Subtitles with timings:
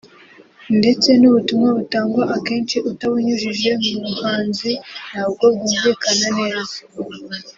[0.79, 4.71] ndetse n’ubutumwa butangwa akenshi utabunyujije mu buhanzi
[5.09, 6.77] ntabwo bwumvikana neza